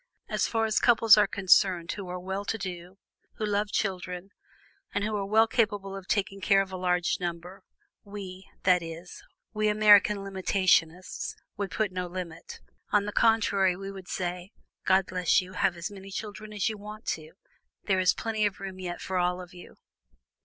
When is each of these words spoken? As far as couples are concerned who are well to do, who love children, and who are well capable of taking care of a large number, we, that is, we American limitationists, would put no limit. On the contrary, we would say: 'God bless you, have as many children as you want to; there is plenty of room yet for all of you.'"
As 0.27 0.47
far 0.47 0.65
as 0.65 0.79
couples 0.79 1.15
are 1.15 1.27
concerned 1.27 1.91
who 1.91 2.09
are 2.09 2.19
well 2.19 2.43
to 2.45 2.57
do, 2.57 2.97
who 3.35 3.45
love 3.45 3.71
children, 3.71 4.31
and 4.95 5.03
who 5.03 5.15
are 5.15 5.27
well 5.27 5.45
capable 5.47 5.95
of 5.95 6.07
taking 6.07 6.41
care 6.41 6.63
of 6.63 6.71
a 6.71 6.75
large 6.75 7.19
number, 7.19 7.61
we, 8.03 8.49
that 8.63 8.81
is, 8.81 9.21
we 9.53 9.67
American 9.67 10.17
limitationists, 10.17 11.35
would 11.55 11.69
put 11.69 11.91
no 11.91 12.07
limit. 12.07 12.61
On 12.91 13.05
the 13.05 13.11
contrary, 13.13 13.75
we 13.75 13.91
would 13.91 14.07
say: 14.07 14.51
'God 14.85 15.05
bless 15.05 15.39
you, 15.39 15.53
have 15.53 15.77
as 15.77 15.91
many 15.91 16.09
children 16.09 16.51
as 16.51 16.67
you 16.67 16.79
want 16.79 17.05
to; 17.09 17.33
there 17.83 17.99
is 17.99 18.15
plenty 18.15 18.43
of 18.47 18.59
room 18.59 18.79
yet 18.79 19.01
for 19.01 19.19
all 19.19 19.39
of 19.39 19.53
you.'" 19.53 19.75